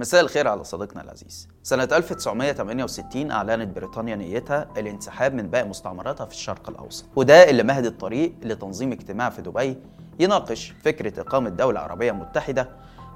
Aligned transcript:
مساء 0.00 0.20
الخير 0.20 0.48
على 0.48 0.64
صديقنا 0.64 1.02
العزيز. 1.02 1.48
سنة 1.62 1.88
1968 1.92 3.30
أعلنت 3.30 3.76
بريطانيا 3.76 4.16
نيتها 4.16 4.66
الانسحاب 4.76 5.34
من 5.34 5.48
باقي 5.48 5.68
مستعمراتها 5.68 6.26
في 6.26 6.32
الشرق 6.32 6.68
الأوسط. 6.70 7.04
وده 7.16 7.50
اللي 7.50 7.62
مهد 7.62 7.84
الطريق 7.84 8.32
لتنظيم 8.42 8.92
اجتماع 8.92 9.30
في 9.30 9.42
دبي 9.42 9.78
يناقش 10.20 10.74
فكرة 10.84 11.20
إقامة 11.20 11.48
دولة 11.48 11.80
عربية 11.80 12.12
متحدة 12.12 12.68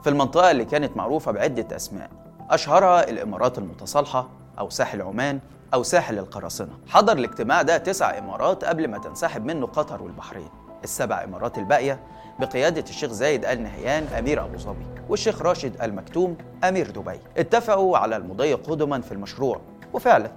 في 0.03 0.11
المنطقة 0.11 0.51
اللي 0.51 0.65
كانت 0.65 0.97
معروفة 0.97 1.33
بعدة 1.33 1.77
أسماء 1.77 2.11
أشهرها 2.51 3.11
الإمارات 3.11 3.59
المتصالحة 3.59 4.29
أو 4.59 4.71
ساحل 4.71 5.03
عمان 5.03 5.41
أو 5.75 5.83
ساحل 5.83 6.19
القراصنة. 6.19 6.79
حضر 6.89 7.19
الاجتماع 7.19 7.63
ده 7.63 7.77
تسع 7.77 8.19
إمارات 8.19 8.65
قبل 8.65 8.89
ما 8.89 8.99
تنسحب 8.99 9.45
منه 9.45 9.67
قطر 9.67 10.03
والبحرين. 10.03 10.49
السبع 10.85 11.25
إمارات 11.25 11.59
الباقية 11.59 12.01
بقيادة 12.39 12.85
الشيخ 12.91 13.13
زايد 13.13 13.45
آل 13.45 13.63
نهيان 13.63 14.05
أمير 14.19 14.45
أبو 14.45 14.59
ظبي 14.59 14.87
والشيخ 15.09 15.43
راشد 15.43 15.83
آل 15.83 15.95
مكتوم 15.95 16.37
أمير 16.65 16.91
دبي. 16.91 17.19
اتفقوا 17.37 17.99
على 17.99 18.17
المضي 18.17 18.55
قدما 18.55 19.01
في 19.01 19.13
المشروع. 19.13 19.61
وفعلا 19.93 20.31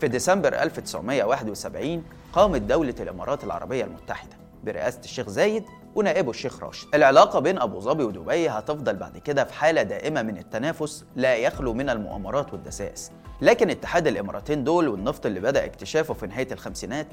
في 0.00 0.08
ديسمبر 0.08 0.54
1971 0.62 2.04
قامت 2.32 2.60
دولة 2.62 2.94
الإمارات 3.00 3.44
العربية 3.44 3.84
المتحدة 3.84 4.36
برئاسة 4.64 5.00
الشيخ 5.04 5.28
زايد 5.28 5.64
ونائبه 5.94 6.30
الشيخ 6.30 6.62
راشد. 6.62 6.94
العلاقة 6.94 7.38
بين 7.40 7.58
أبو 7.58 7.80
ظبي 7.80 8.04
ودبي 8.04 8.48
هتفضل 8.48 8.96
بعد 8.96 9.18
كده 9.18 9.44
في 9.44 9.52
حالة 9.54 9.82
دائمة 9.82 10.22
من 10.22 10.38
التنافس 10.38 11.04
لا 11.16 11.36
يخلو 11.36 11.74
من 11.74 11.90
المؤامرات 11.90 12.52
والدسائس 12.52 13.12
لكن 13.42 13.70
اتحاد 13.70 14.06
الإماراتين 14.06 14.64
دول 14.64 14.88
والنفط 14.88 15.26
اللي 15.26 15.40
بدأ 15.40 15.64
اكتشافه 15.64 16.14
في 16.14 16.26
نهاية 16.26 16.52
الخمسينات 16.52 17.06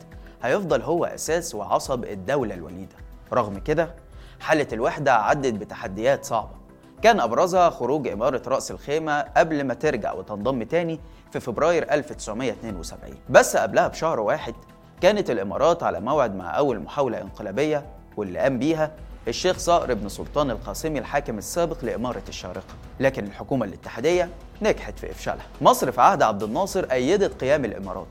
هيفضل 0.43 0.81
هو 0.81 1.05
أساس 1.05 1.55
وعصب 1.55 2.03
الدولة 2.03 2.53
الوليدة. 2.53 2.95
رغم 3.33 3.59
كده 3.59 3.95
حالة 4.39 4.67
الوحدة 4.73 5.13
عدت 5.13 5.53
بتحديات 5.53 6.25
صعبة. 6.25 6.65
كان 7.01 7.19
أبرزها 7.19 7.69
خروج 7.69 8.07
إمارة 8.07 8.41
رأس 8.47 8.71
الخيمة 8.71 9.21
قبل 9.21 9.63
ما 9.63 9.73
ترجع 9.73 10.13
وتنضم 10.13 10.63
تاني 10.63 10.99
في 11.31 11.39
فبراير 11.39 11.91
1972 11.93 13.15
بس 13.29 13.57
قبلها 13.57 13.87
بشهر 13.87 14.19
واحد 14.19 14.55
كانت 15.01 15.29
الإمارات 15.29 15.83
على 15.83 15.99
موعد 15.99 16.35
مع 16.35 16.57
أول 16.57 16.79
محاولة 16.79 17.21
إنقلابية 17.21 17.85
واللي 18.17 18.39
قام 18.39 18.59
بيها 18.59 18.91
الشيخ 19.27 19.57
صقر 19.57 19.93
بن 19.93 20.09
سلطان 20.09 20.51
القاسمي 20.51 20.99
الحاكم 20.99 21.37
السابق 21.37 21.85
لإمارة 21.85 22.23
الشارقة. 22.29 22.73
لكن 22.99 23.23
الحكومة 23.23 23.65
الاتحادية 23.65 24.29
نجحت 24.61 24.99
في 24.99 25.11
إفشالها. 25.11 25.45
مصر 25.61 25.91
في 25.91 26.01
عهد 26.01 26.21
عبد 26.21 26.43
الناصر 26.43 26.85
أيدت 26.91 27.41
قيام 27.41 27.65
الإمارات. 27.65 28.07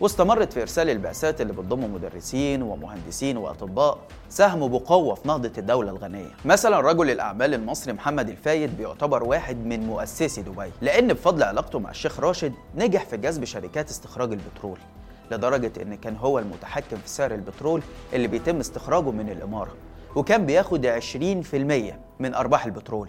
واستمرت 0.00 0.52
في 0.52 0.62
إرسال 0.62 0.90
البعثات 0.90 1.40
اللي 1.40 1.52
بتضم 1.52 1.94
مدرسين 1.94 2.62
ومهندسين 2.62 3.36
وأطباء 3.36 3.98
ساهموا 4.28 4.68
بقوة 4.68 5.14
في 5.14 5.28
نهضة 5.28 5.52
الدولة 5.58 5.90
الغنية. 5.90 6.28
مثلا 6.44 6.80
رجل 6.80 7.10
الأعمال 7.10 7.54
المصري 7.54 7.92
محمد 7.92 8.28
الفايد 8.28 8.76
بيعتبر 8.76 9.24
واحد 9.24 9.56
من 9.66 9.80
مؤسسي 9.86 10.42
دبي 10.42 10.70
لأن 10.80 11.08
بفضل 11.08 11.42
علاقته 11.42 11.78
مع 11.78 11.90
الشيخ 11.90 12.20
راشد 12.20 12.52
نجح 12.74 13.04
في 13.04 13.16
جذب 13.16 13.44
شركات 13.44 13.90
استخراج 13.90 14.32
البترول 14.32 14.78
لدرجة 15.30 15.72
إن 15.82 15.94
كان 15.94 16.16
هو 16.16 16.38
المتحكم 16.38 16.96
في 16.96 17.08
سعر 17.08 17.34
البترول 17.34 17.82
اللي 18.12 18.28
بيتم 18.28 18.60
استخراجه 18.60 19.10
من 19.10 19.28
الإمارة 19.30 19.74
وكان 20.16 20.46
بياخد 20.46 20.86
20% 20.86 21.54
من 22.20 22.34
أرباح 22.34 22.64
البترول. 22.64 23.08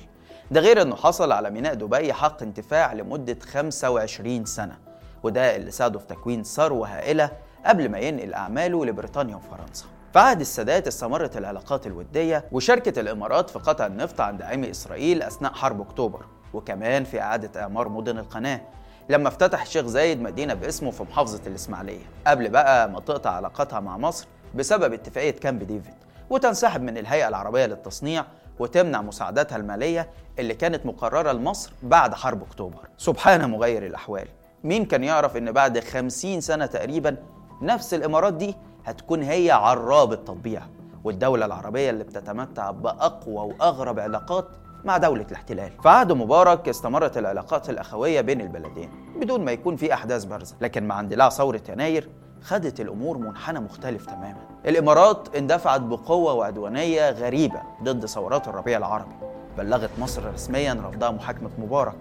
ده 0.51 0.61
غير 0.61 0.81
إنه 0.81 0.95
حصل 0.95 1.31
على 1.31 1.49
ميناء 1.51 1.73
دبي 1.73 2.13
حق 2.13 2.43
انتفاع 2.43 2.93
لمدة 2.93 3.37
25 3.51 4.45
سنة. 4.45 4.86
وده 5.27 5.55
اللي 5.55 5.71
ساعده 5.71 5.99
في 5.99 6.05
تكوين 6.05 6.43
ثروة 6.43 6.87
هائلة 6.87 7.31
قبل 7.65 7.89
ما 7.89 7.99
ينقل 7.99 8.33
أعماله 8.33 8.85
لبريطانيا 8.85 9.35
وفرنسا. 9.35 9.85
في 10.13 10.19
عهد 10.19 10.39
السادات 10.39 10.87
استمرت 10.87 11.37
العلاقات 11.37 11.87
الودية 11.87 12.45
وشاركت 12.51 12.97
الإمارات 12.97 13.49
في 13.49 13.59
قطع 13.59 13.85
النفط 13.85 14.21
عند 14.21 14.41
عم 14.41 14.63
إسرائيل 14.63 15.21
أثناء 15.21 15.53
حرب 15.53 15.81
أكتوبر 15.81 16.25
وكمان 16.53 17.03
في 17.03 17.21
إعادة 17.21 17.61
إعمار 17.61 17.89
مدن 17.89 18.17
القناة 18.17 18.61
لما 19.09 19.27
افتتح 19.27 19.61
الشيخ 19.61 19.85
زايد 19.85 20.21
مدينة 20.21 20.53
باسمه 20.53 20.91
في 20.91 21.03
محافظة 21.03 21.41
الإسماعيلية. 21.47 22.05
قبل 22.27 22.49
بقى 22.49 22.89
ما 22.89 22.99
تقطع 22.99 23.29
علاقتها 23.29 23.79
مع 23.79 23.97
مصر 23.97 24.27
بسبب 24.55 24.93
اتفاقية 24.93 25.31
كامب 25.31 25.63
ديفيد 25.63 25.93
وتنسحب 26.29 26.81
من 26.81 26.97
الهيئة 26.97 27.27
العربية 27.27 27.65
للتصنيع 27.65 28.25
وتمنع 28.59 29.01
مساعداتها 29.01 29.55
المالية 29.55 30.09
اللي 30.39 30.53
كانت 30.53 30.85
مقررة 30.85 31.31
لمصر 31.31 31.71
بعد 31.83 32.13
حرب 32.13 32.41
أكتوبر. 32.43 32.87
سبحان 32.97 33.49
مغير 33.49 33.85
الأحوال. 33.85 34.27
مين 34.63 34.85
كان 34.85 35.03
يعرف 35.03 35.37
إن 35.37 35.51
بعد 35.51 35.79
خمسين 35.79 36.41
سنة 36.41 36.65
تقريبا 36.65 37.17
نفس 37.61 37.93
الإمارات 37.93 38.33
دي 38.33 38.55
هتكون 38.85 39.23
هي 39.23 39.51
عراب 39.51 40.13
التطبيع 40.13 40.61
والدولة 41.03 41.45
العربية 41.45 41.89
اللي 41.89 42.03
بتتمتع 42.03 42.71
بأقوى 42.71 43.53
وأغرب 43.53 43.99
علاقات 43.99 44.47
مع 44.85 44.97
دولة 44.97 45.25
الاحتلال. 45.31 45.71
في 45.83 45.89
عهد 45.89 46.11
مبارك 46.11 46.69
استمرت 46.69 47.17
العلاقات 47.17 47.69
الأخوية 47.69 48.21
بين 48.21 48.41
البلدين 48.41 48.89
بدون 49.21 49.45
ما 49.45 49.51
يكون 49.51 49.75
في 49.75 49.93
أحداث 49.93 50.23
بارزة 50.25 50.55
لكن 50.61 50.87
مع 50.87 50.99
اندلاع 50.99 51.29
ثورة 51.29 51.61
يناير 51.69 52.09
خدت 52.41 52.79
الأمور 52.81 53.17
منحنى 53.17 53.59
مختلف 53.59 54.05
تماما. 54.05 54.47
الإمارات 54.65 55.35
اندفعت 55.35 55.81
بقوة 55.81 56.33
وعدوانية 56.33 57.09
غريبة 57.09 57.61
ضد 57.83 58.05
ثورات 58.05 58.47
الربيع 58.47 58.77
العربي 58.77 59.15
بلغت 59.57 59.89
مصر 59.99 60.33
رسميا 60.33 60.73
رفضها 60.87 61.11
محاكمة 61.11 61.49
مبارك. 61.57 61.95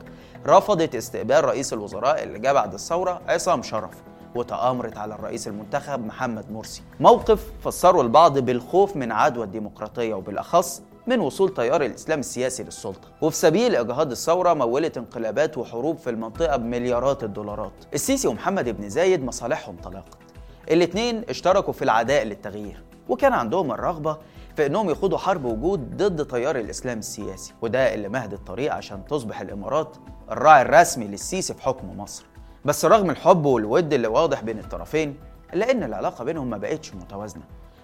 رفضت 0.47 0.95
استقبال 0.95 1.45
رئيس 1.45 1.73
الوزراء 1.73 2.23
اللي 2.23 2.39
جاء 2.39 2.55
بعد 2.55 2.75
الثورة 2.75 3.21
عصام 3.29 3.63
شرف 3.63 3.91
وتآمرت 4.35 4.97
على 4.97 5.15
الرئيس 5.15 5.49
المنتخب 5.49 6.07
محمد 6.07 6.53
مرسي. 6.53 6.83
موقف 7.01 7.53
فسره 7.65 8.01
البعض 8.01 8.39
بالخوف 8.39 8.97
من 8.97 9.13
عدوى 9.13 9.45
الديمقراطية 9.45 10.15
وبالأخص 10.15 10.83
من 11.07 11.21
وصول 11.21 11.55
تيار 11.55 11.83
الإسلام 11.83 12.21
السياسي 12.21 12.63
للسلطة. 12.63 13.09
وفي 13.23 13.37
سبيل 13.37 13.77
إجهاض 13.77 14.11
الثورة 14.11 14.55
مولت 14.55 14.97
انقلابات 14.97 15.59
وحروب 15.59 15.99
في 15.99 16.11
المنطقة 16.11 16.57
بمليارات 16.57 17.25
الدولارات. 17.25 17.73
السيسي 17.95 18.29
ومحمد 18.29 18.69
بن 18.69 18.89
زايد 18.89 19.25
مصالحهم 19.25 19.77
تلاقت 19.77 20.19
الاثنين 20.71 21.25
اشتركوا 21.29 21.73
في 21.73 21.83
العداء 21.83 22.25
للتغيير. 22.25 22.83
وكان 23.09 23.33
عندهم 23.33 23.73
الرغبة 23.73 24.17
في 24.57 24.67
انهم 24.67 24.91
يخوضوا 24.91 25.19
حرب 25.19 25.45
وجود 25.45 25.97
ضد 25.97 26.27
تيار 26.27 26.57
الاسلام 26.57 26.99
السياسي 26.99 27.55
وده 27.63 27.95
اللي 27.95 28.09
مهد 28.09 28.33
الطريق 28.33 28.73
عشان 28.75 29.07
تصبح 29.07 29.41
الامارات 29.41 29.97
الراعي 30.31 30.63
الرسمي 30.63 31.07
للسيسي 31.07 31.55
في 31.55 31.63
حكم 31.63 32.01
مصر. 32.01 32.25
بس 32.65 32.85
رغم 32.85 33.11
الحب 33.11 33.45
والود 33.45 33.93
اللي 33.93 34.09
واضح 34.09 34.43
بين 34.43 34.59
الطرفين 34.59 35.17
إلا 35.55 35.71
إن 35.71 35.83
العلاقة 35.83 36.25
بينهم 36.25 36.51
ما 36.51 36.59
بقتش 36.59 36.95
متوازنة. 36.95 37.43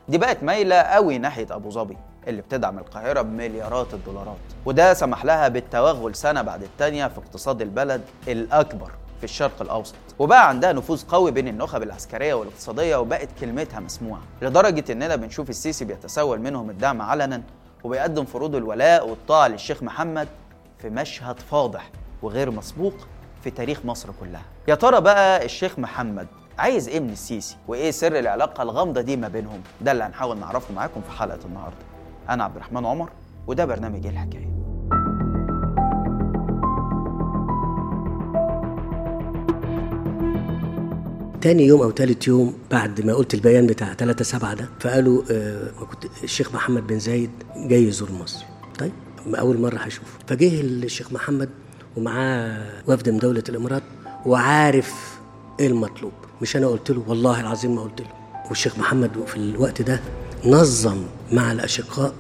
دي 0.09 0.19
بقت 0.19 0.43
مايلة 0.43 0.77
قوي 0.77 1.19
ناحية 1.19 1.47
أبو 1.51 1.71
ظبي 1.71 1.97
اللي 2.29 2.43
بتدعم 2.43 2.79
القاهرة 2.79 3.23
بمليارات 3.23 3.95
الدولارات 3.95 4.37
وده 4.67 4.95
سمح 4.95 5.25
لها 5.25 5.49
بالتوغل 5.49 6.15
سنة 6.15 6.43
بعد 6.43 6.63
التانية 6.63 7.07
في 7.07 7.19
اقتصاد 7.19 7.63
البلد 7.63 8.03
الأكبر. 8.29 8.91
في 9.23 9.29
الشرق 9.29 9.63
الأوسط 9.63 9.95
وبقى 10.19 10.49
عندها 10.49 10.73
نفوذ 10.73 11.03
قوي 11.09 11.31
بين 11.31 11.49
النخب 11.49 11.83
العسكرية 11.83 12.35
والاقتصادية 12.35 12.97
وبقت 12.97 13.29
كلمتها 13.41 13.81
مسموعة 13.81 14.21
لدرجة 14.43 14.93
إننا 14.93 15.17
بنشوف 15.17 15.51
السيسي 15.51 15.85
بيتسول 15.85 16.41
منهم 16.41 16.71
الدعم 16.71 17.03
علنا 17.03 17.43
وبيقدم 17.85 18.25
فروض 18.25 18.55
الولاء 18.55 19.09
والطاعة 19.09 19.49
للشيخ 19.49 19.83
محمد 19.83 20.29
في 20.79 20.91
مشهد 20.91 21.41
فاضح 21.41 21.91
وغير 22.23 22.51
مسبوق 22.51 22.95
في 23.45 23.51
تاريخ 23.51 23.85
مصر 23.85 24.09
كلها. 24.21 24.43
يا 24.69 24.75
ترى 24.75 25.01
بقى 25.01 25.45
الشيخ 25.45 25.79
محمد 25.79 26.27
عايز 26.59 26.89
إيه 26.89 27.01
من 27.01 27.11
السيسي؟ 27.11 27.57
وإيه 27.69 27.91
سر 27.91 28.19
العلاقة 28.19 28.63
الغامضة 28.63 29.01
دي 29.01 29.17
ما 29.17 29.29
بينهم؟ 29.29 29.61
ده 29.81 29.93
اللي 29.93 30.05
هنحاول 30.05 30.39
نعرفه 30.39 30.75
معاكم 30.75 31.01
في 31.01 31.11
حلقة 31.11 31.39
النهارده. 31.45 31.77
أنا 32.29 32.45
عبد 32.45 32.57
الرحمن 32.57 32.87
عمر 32.87 33.11
وده 33.47 33.65
برنامج 33.65 34.05
إيه 34.07 34.13
الحكاية. 34.13 34.62
تاني 41.43 41.67
يوم 41.67 41.83
أو 41.83 41.91
تالت 41.91 42.29
يوم 42.29 42.55
بعد 42.71 43.01
ما 43.01 43.15
قلت 43.15 43.35
البيان 43.35 43.67
بتاع 43.67 43.95
3 43.95 44.25
7 44.25 44.55
ده 44.55 44.69
فقالوا 44.81 45.23
آه 45.31 45.71
كنت 45.91 46.05
الشيخ 46.25 46.55
محمد 46.55 46.87
بن 46.87 46.99
زايد 46.99 47.31
جاي 47.57 47.85
يزور 47.89 48.13
مصر. 48.13 48.45
طيب 48.79 48.93
أول 49.27 49.61
مرة 49.61 49.77
هشوفه. 49.77 50.19
فجه 50.27 50.61
الشيخ 50.61 51.13
محمد 51.13 51.49
ومعاه 51.97 52.83
وفد 52.89 53.09
من 53.09 53.19
دولة 53.19 53.43
الإمارات 53.49 53.83
وعارف 54.27 55.19
إيه 55.61 55.67
المطلوب. 55.67 56.13
مش 56.43 56.57
أنا 56.57 56.67
قلت 56.67 56.91
له 56.91 57.05
والله 57.07 57.41
العظيم 57.41 57.75
ما 57.75 57.83
قلت 57.83 58.01
له. 58.01 58.07
والشيخ 58.49 58.79
محمد 58.79 59.11
في 59.27 59.37
الوقت 59.37 59.83
ده 59.83 60.01
نظم 60.45 61.03
مع 61.33 61.53
الأشقاء 61.53 62.15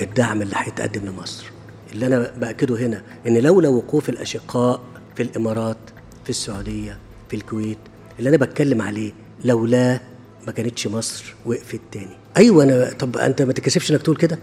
الدعم 0.00 0.42
اللي 0.42 0.54
هيتقدم 0.58 1.06
لمصر. 1.06 1.44
اللي 1.92 2.06
أنا 2.06 2.30
بأكده 2.36 2.76
هنا 2.86 3.02
إن 3.26 3.38
لولا 3.38 3.68
وقوف 3.68 4.08
الأشقاء 4.08 4.80
في 5.16 5.22
الإمارات 5.22 5.76
في 6.24 6.30
السعودية 6.30 6.98
في 7.30 7.36
الكويت 7.36 7.78
اللي 8.18 8.28
أنا 8.28 8.36
بتكلم 8.36 8.82
عليه 8.82 9.12
لولا 9.44 10.00
ما 10.46 10.52
كانتش 10.52 10.86
مصر 10.86 11.34
وقفت 11.46 11.80
تاني. 11.92 12.16
أيوه 12.36 12.64
أنا 12.64 12.90
طب 12.98 13.16
أنت 13.16 13.42
ما 13.42 13.52
تكسفش 13.52 13.90
إنك 13.92 14.02
تقول 14.02 14.16
كده؟ 14.16 14.38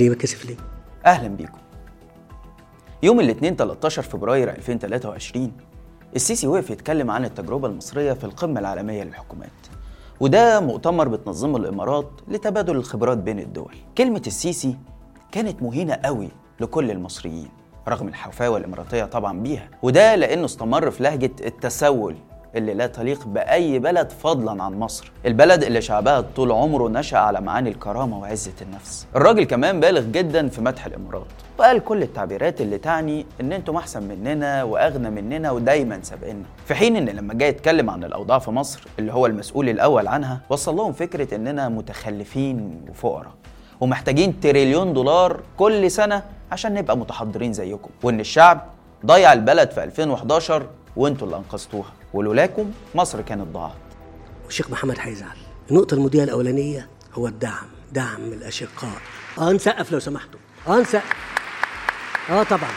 ليه 0.00 0.10
بتكسف 0.10 0.46
ليه؟ 0.46 0.56
أهلا 1.06 1.28
بيكم. 1.28 1.58
يوم 3.02 3.20
الاثنين 3.20 3.56
13 3.56 4.02
فبراير 4.02 4.50
2023 4.50 5.52
السيسي 6.16 6.46
وقف 6.46 6.70
يتكلم 6.70 7.10
عن 7.10 7.24
التجربة 7.24 7.68
المصرية 7.68 8.12
في 8.12 8.24
القمة 8.24 8.60
العالمية 8.60 9.02
للحكومات. 9.02 9.50
وده 10.20 10.60
مؤتمر 10.60 11.08
بتنظمه 11.08 11.56
الإمارات 11.56 12.10
لتبادل 12.28 12.76
الخبرات 12.76 13.18
بين 13.18 13.38
الدول. 13.38 13.74
كلمة 13.98 14.22
السيسي 14.26 14.76
كانت 15.32 15.62
مهينة 15.62 15.94
قوي 15.94 16.28
لكل 16.60 16.90
المصريين 16.90 17.48
رغم 17.88 18.08
الحفاوة 18.08 18.58
الإماراتية 18.58 19.04
طبعا 19.04 19.40
بيها. 19.40 19.68
وده 19.82 20.14
لأنه 20.14 20.44
استمر 20.44 20.90
في 20.90 21.02
لهجة 21.02 21.30
التسول. 21.46 22.16
اللي 22.56 22.74
لا 22.74 22.86
تليق 22.86 23.26
بأي 23.26 23.78
بلد 23.78 24.10
فضلا 24.10 24.62
عن 24.62 24.78
مصر. 24.78 25.12
البلد 25.26 25.62
اللي 25.62 25.80
شعبها 25.80 26.20
طول 26.20 26.52
عمره 26.52 26.88
نشأ 26.88 27.18
على 27.18 27.40
معاني 27.40 27.70
الكرامة 27.70 28.18
وعزة 28.18 28.52
النفس. 28.62 29.06
الراجل 29.16 29.44
كمان 29.44 29.80
بالغ 29.80 30.00
جدا 30.00 30.48
في 30.48 30.60
مدح 30.60 30.86
الإمارات. 30.86 31.26
وقال 31.58 31.84
كل 31.84 32.02
التعبيرات 32.02 32.60
اللي 32.60 32.78
تعني 32.78 33.26
إن 33.40 33.52
أنتم 33.52 33.76
أحسن 33.76 34.02
مننا 34.02 34.62
وأغنى 34.64 35.10
مننا 35.10 35.50
ودايما 35.50 35.98
سابقنا 36.02 36.42
في 36.66 36.74
حين 36.74 36.96
إن 36.96 37.08
لما 37.08 37.34
جاي 37.34 37.48
يتكلم 37.48 37.90
عن 37.90 38.04
الأوضاع 38.04 38.38
في 38.38 38.50
مصر 38.50 38.86
اللي 38.98 39.12
هو 39.12 39.26
المسؤول 39.26 39.68
الأول 39.68 40.08
عنها 40.08 40.40
وصل 40.50 40.76
لهم 40.76 40.92
فكرة 40.92 41.34
إننا 41.34 41.68
متخلفين 41.68 42.80
وفقراء 42.90 43.32
ومحتاجين 43.80 44.40
تريليون 44.40 44.92
دولار 44.92 45.40
كل 45.56 45.90
سنة 45.90 46.22
عشان 46.52 46.74
نبقى 46.74 46.96
متحضرين 46.96 47.52
زيكم. 47.52 47.90
وإن 48.02 48.20
الشعب 48.20 48.60
ضيع 49.06 49.32
البلد 49.32 49.70
في 49.70 49.84
2011 49.84 50.66
وانتوا 50.96 51.26
اللي 51.26 51.36
أنقذتوها. 51.36 51.92
ولولاكم 52.14 52.70
مصر 52.94 53.20
كانت 53.20 53.42
ضاعت. 53.42 53.72
والشيخ 54.44 54.70
محمد 54.70 54.96
هيزعل 55.00 55.36
النقطة 55.70 55.94
المضيئة 55.94 56.24
الأولانية 56.24 56.88
هو 57.14 57.26
الدعم 57.26 57.66
دعم 57.92 58.20
الأشقاء. 58.32 59.00
آه 59.38 59.52
نسقف 59.52 59.92
لو 59.92 59.98
سمحتوا 59.98 60.40
آه 60.68 60.80
نسقف 60.80 61.12
آه 62.30 62.42
طبعا. 62.42 62.70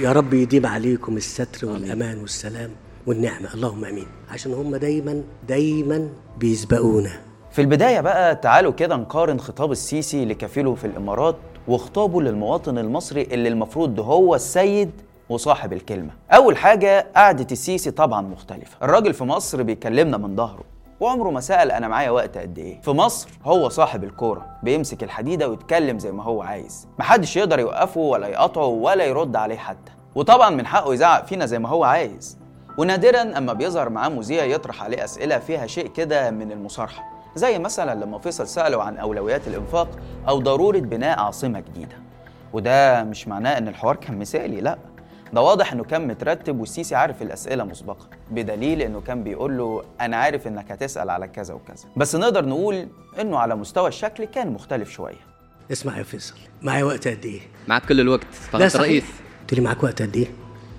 يا 0.00 0.12
رب 0.12 0.34
يديم 0.34 0.66
عليكم 0.66 1.16
الستر 1.16 1.66
والأمان 1.66 2.18
والسلام 2.18 2.70
والنعمة. 3.06 3.54
اللهم 3.54 3.84
أمين. 3.84 4.06
عشان 4.30 4.52
هم 4.54 4.76
دايما 4.76 5.22
دايما 5.48 6.08
بيسبقونا. 6.38 7.20
في 7.52 7.60
البداية 7.60 8.00
بقى 8.00 8.36
تعالوا 8.36 8.72
كده 8.72 8.96
نقارن 8.96 9.40
خطاب 9.40 9.72
السيسي 9.72 10.24
لكفيله 10.24 10.74
في 10.74 10.86
الإمارات 10.86 11.36
وخطابه 11.68 12.22
للمواطن 12.22 12.78
المصري 12.78 13.22
اللي 13.22 13.48
المفروض 13.48 14.00
هو 14.00 14.34
السيد 14.34 14.90
وصاحب 15.28 15.72
الكلمة. 15.72 16.10
أول 16.30 16.56
حاجة 16.56 17.06
قعدة 17.16 17.46
السيسي 17.52 17.90
طبعا 17.90 18.20
مختلفة. 18.20 18.76
الراجل 18.82 19.14
في 19.14 19.24
مصر 19.24 19.62
بيكلمنا 19.62 20.16
من 20.16 20.36
ظهره. 20.36 20.64
وعمره 21.00 21.30
ما 21.30 21.40
سأل 21.40 21.70
أنا 21.72 21.88
معايا 21.88 22.10
وقت 22.10 22.38
قد 22.38 22.58
إيه. 22.58 22.80
في 22.80 22.90
مصر 22.90 23.28
هو 23.44 23.68
صاحب 23.68 24.04
الكورة 24.04 24.46
بيمسك 24.62 25.02
الحديدة 25.02 25.48
ويتكلم 25.48 25.98
زي 25.98 26.12
ما 26.12 26.22
هو 26.22 26.42
عايز. 26.42 26.88
محدش 26.98 27.36
يقدر 27.36 27.58
يوقفه 27.58 28.00
ولا 28.00 28.26
يقاطعه 28.26 28.66
ولا 28.66 29.04
يرد 29.04 29.36
عليه 29.36 29.56
حتى. 29.56 29.92
وطبعا 30.14 30.50
من 30.50 30.66
حقه 30.66 30.94
يزعق 30.94 31.26
فينا 31.26 31.46
زي 31.46 31.58
ما 31.58 31.68
هو 31.68 31.84
عايز. 31.84 32.38
ونادرا 32.78 33.38
أما 33.38 33.52
بيظهر 33.52 33.88
معاه 33.88 34.08
مذيع 34.08 34.44
يطرح 34.44 34.82
عليه 34.82 35.04
أسئلة 35.04 35.38
فيها 35.38 35.66
شيء 35.66 35.86
كده 35.86 36.30
من 36.30 36.52
المصارحة. 36.52 37.11
زي 37.36 37.58
مثلا 37.58 38.04
لما 38.04 38.18
فيصل 38.18 38.48
سأله 38.48 38.82
عن 38.82 38.96
أولويات 38.96 39.48
الإنفاق 39.48 39.98
أو 40.28 40.38
ضرورة 40.38 40.78
بناء 40.78 41.18
عاصمة 41.18 41.60
جديدة. 41.60 41.96
وده 42.52 43.04
مش 43.04 43.28
معناه 43.28 43.58
إن 43.58 43.68
الحوار 43.68 43.96
كان 43.96 44.18
مثالي 44.18 44.60
لأ. 44.60 44.78
ده 45.32 45.40
واضح 45.40 45.72
إنه 45.72 45.84
كان 45.84 46.08
مترتب 46.08 46.60
والسيسي 46.60 46.94
عارف 46.94 47.22
الأسئلة 47.22 47.64
مسبقا. 47.64 48.06
بدليل 48.30 48.82
إنه 48.82 49.00
كان 49.00 49.24
بيقول 49.24 49.58
له 49.58 49.84
أنا 50.00 50.16
عارف 50.16 50.46
إنك 50.46 50.72
هتسأل 50.72 51.10
على 51.10 51.28
كذا 51.28 51.54
وكذا. 51.54 51.84
بس 51.96 52.16
نقدر 52.16 52.44
نقول 52.46 52.88
إنه 53.20 53.38
على 53.38 53.56
مستوى 53.56 53.88
الشكل 53.88 54.24
كان 54.24 54.52
مختلف 54.52 54.90
شوية. 54.90 55.20
اسمع 55.72 55.98
يا 55.98 56.02
فيصل 56.02 56.34
معايا 56.62 56.84
وقت 56.84 57.08
قد 57.08 57.24
إيه؟ 57.24 57.40
معك 57.68 57.86
كل 57.86 58.00
الوقت. 58.00 58.26
صحيح. 58.52 58.74
الرئيس 58.74 59.04
قلت 59.40 59.54
لي 59.54 59.60
معاك 59.60 59.82
وقت 59.84 60.02
قد 60.02 60.16
إيه؟ 60.16 60.26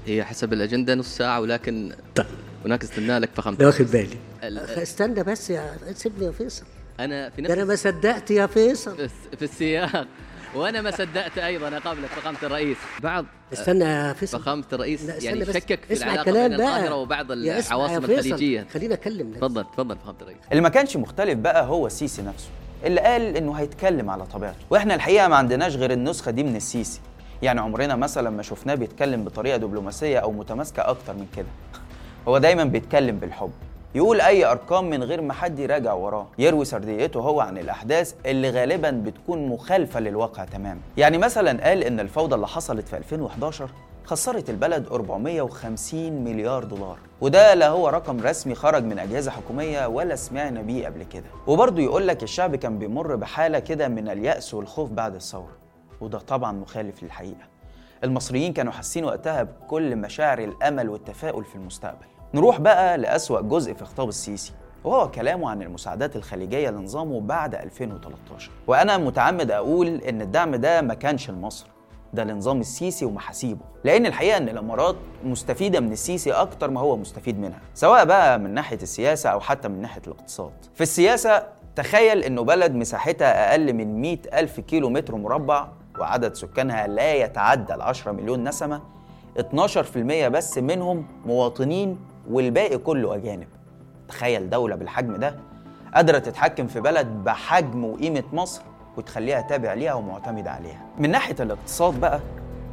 هي 0.06 0.24
حسب 0.24 0.54
الأجندة 0.54 0.96
نص 0.96 1.18
ساعة 1.18 1.40
ولكن 1.42 1.94
طيب. 2.16 2.26
هناك 2.66 2.84
استنى 2.84 3.20
لك 3.20 3.30
فخامة 3.36 3.58
ده 3.58 3.66
واخد 3.66 3.86
بالي. 3.86 4.18
ال- 4.44 4.60
استنى 4.60 5.24
بس 5.24 5.50
يا 5.50 5.76
سيبني 5.94 6.26
يا 6.26 6.32
فيصل. 6.32 6.64
أنا 7.00 7.30
في 7.30 7.42
ده 7.42 7.54
أنا 7.54 7.64
نفس 7.64 7.86
ما 7.86 7.92
صدقت 7.92 8.32
يا 8.32 8.48
فيصل. 8.48 8.96
في 8.96 9.04
الس- 9.04 9.36
في 9.38 9.46
السياق. 9.46 10.08
وأنا 10.56 10.82
ما 10.82 10.92
صدقت 10.92 11.38
أيضا 11.38 11.78
أقابلك 11.78 12.06
فخامة 12.10 12.38
الرئيس. 12.44 12.78
بعض. 13.04 13.26
استنى 13.54 13.84
يا 13.86 14.14
فيصل. 14.14 14.40
فخامة 14.40 14.64
الرئيس 14.74 15.24
يعني 15.24 15.40
بس. 15.40 15.50
شكك 15.54 15.80
في 15.88 15.94
اسمع 15.94 16.06
العلاقة 16.14 16.30
الكلام 16.30 16.50
بين 16.50 16.58
بقى. 16.58 16.68
القاهرة 16.78 16.96
وبعض 16.96 17.32
يا 17.32 17.60
اسمع 17.60 17.78
يا 17.78 17.86
العواصم 17.86 18.08
فيصل. 18.08 18.14
الخليجية. 18.28 18.68
خلينا 18.74 18.94
اتكلم 18.94 19.32
تفضل 19.34 19.64
تفضل 19.74 19.98
فخامة 19.98 20.16
الرئيس. 20.22 20.38
اللي 20.52 20.62
ما 20.62 20.70
كانش 20.70 20.98
مختلف 20.98 21.38
بقى 21.40 21.66
هو 21.66 21.88
السيسي 21.88 22.22
نفسه 22.22 22.48
اللي 22.86 23.02
قال 23.02 23.38
إنه 23.38 23.54
هيتكلم 23.54 24.10
على 24.10 24.26
طبيعته. 24.26 24.58
وإحنا 24.70 24.96
الحقيقة 24.96 25.28
ما 25.28 25.36
عندناش 25.36 25.76
غير 25.76 25.92
النسخة 25.92 26.32
دي 26.32 26.44
من 26.44 26.56
السيسي. 26.56 27.00
يعني 27.42 27.62
عمرنا 27.62 27.96
مثلا 27.96 28.30
ما 28.30 28.44
شفناه 28.44 28.76
بيتكلم 28.76 29.24
بطريقة 29.24 29.58
دبلوماسية 29.58 30.20
أو 30.20 30.32
متماسكة 30.32 30.82
أكتر 30.90 31.14
من 31.14 31.28
كده. 31.38 31.46
هو 32.28 32.38
دايما 32.38 32.64
بيتكلم 32.64 33.18
بالحب. 33.18 33.52
يقول 33.96 34.22
أي 34.22 34.46
أرقام 34.46 34.90
من 34.90 35.04
غير 35.04 35.22
ما 35.22 35.34
حد 35.34 35.60
يراجع 35.60 35.94
وراه. 35.94 36.28
يروي 36.38 36.66
سرديته 36.66 37.20
هو 37.20 37.42
عن 37.42 37.58
الأحداث 37.58 38.14
اللي 38.26 38.50
غالبا 38.50 38.92
بتكون 38.92 39.48
مخالفة 39.48 40.00
للواقع 40.00 40.46
تماما. 40.46 40.80
يعني 40.98 41.18
مثلا 41.18 41.68
قال 41.68 41.84
إن 41.84 42.00
الفوضى 42.00 42.36
اللي 42.36 42.48
حصلت 42.48 42.88
في 42.88 42.98
2011 42.98 43.70
خسرت 44.06 44.50
البلد 44.50 44.88
450 44.92 46.24
مليار 46.24 46.64
دولار. 46.64 46.98
وده 47.22 47.54
لا 47.54 47.70
هو 47.70 47.90
رقم 47.90 48.20
رسمي 48.20 48.56
خرج 48.56 48.84
من 48.84 49.00
أجهزة 49.00 49.32
حكومية 49.32 49.88
ولا 49.88 50.16
سمعنا 50.16 50.62
بيه 50.62 50.86
قبل 50.86 51.04
كده. 51.04 51.26
وبرضه 51.48 51.82
يقول 51.82 52.08
لك 52.08 52.24
الشعب 52.24 52.56
كان 52.56 52.80
بيمر 52.80 53.16
بحالة 53.16 53.60
كده 53.60 53.88
من 53.88 54.10
اليأس 54.10 54.54
والخوف 54.54 54.90
بعد 54.90 55.16
الثورة. 55.16 55.52
وده 56.02 56.20
طبعا 56.20 56.52
مخالف 56.52 57.04
للحقيقة. 57.04 57.53
المصريين 58.04 58.54
كانوا 58.54 58.72
حاسين 58.72 59.06
وقتها 59.06 59.44
بكل 59.44 59.96
مشاعر 59.96 60.40
الأمل 60.40 60.90
والتفاؤل 60.90 61.44
في 61.46 61.56
المستقبل. 61.56 62.06
نروح 62.34 62.60
بقى 62.60 62.98
لأسوأ 62.98 63.42
جزء 63.42 63.74
في 63.74 63.86
خطاب 63.86 64.10
السيسي 64.10 64.52
وهو 64.84 65.12
كلامه 65.12 65.50
عن 65.50 65.62
المساعدات 65.62 66.16
الخليجية 66.16 66.70
لنظامه 66.70 67.22
بعد 67.22 67.56
2013 67.56 68.52
وأنا 68.68 68.98
متعمد 68.98 69.52
أقول 69.52 69.88
إن 69.88 70.22
الدعم 70.22 70.56
ده 70.56 70.82
ما 70.82 70.94
كانش 70.94 71.30
لمصر 71.30 71.68
ده 72.14 72.24
لنظام 72.24 72.60
السيسي 72.60 73.06
ومحاسيبه. 73.06 73.62
لأن 73.84 74.06
الحقيقة 74.06 74.38
إن 74.38 74.50
الإمارات 74.50 74.96
مستفيدة 75.24 75.80
من 75.80 75.92
السيسي 75.92 76.32
أكتر 76.32 76.70
ما 76.70 76.80
هو 76.80 76.98
مستفيد 76.98 77.40
منها 77.40 77.60
سواء 77.74 78.06
بقى 78.06 78.40
من 78.40 78.54
ناحية 78.54 78.78
السياسة 78.82 79.30
أو 79.30 79.40
حتى 79.40 79.68
من 79.68 79.82
ناحية 79.82 80.02
الاقتصاد. 80.08 80.52
في 80.76 80.82
السياسة 80.82 81.44
تخيل 81.76 82.24
إنه 82.24 82.42
بلد 82.44 82.72
مساحتها 82.76 83.52
أقل 83.52 83.74
من 83.74 84.02
100 84.02 84.18
ألف 84.34 84.60
كيلو 84.60 84.90
متر 84.90 85.16
مربع 85.16 85.68
وعدد 86.04 86.34
سكانها 86.36 86.88
لا 86.88 87.14
يتعدى 87.14 87.74
ال 87.74 87.82
10 87.82 88.12
مليون 88.12 88.44
نسمة 88.44 88.82
12% 89.40 89.98
بس 90.28 90.58
منهم 90.58 91.06
مواطنين 91.26 92.00
والباقي 92.30 92.78
كله 92.78 93.16
أجانب. 93.16 93.48
تخيل 94.08 94.50
دولة 94.50 94.76
بالحجم 94.76 95.16
ده 95.16 95.36
قادرة 95.96 96.20
تتحكم 96.20 96.68
في 96.68 96.80
بلد 96.82 97.08
بحجم 97.08 97.86
وقيمة 97.86 98.24
مصر 98.34 98.62
وتخليها 98.98 99.42
تابع 99.42 99.74
ليها 99.74 99.94
ومعتمد 99.94 100.48
عليها. 100.48 100.82
من 100.98 101.12
ناحية 101.12 101.36
الاقتصاد 101.40 102.00
بقى 102.00 102.20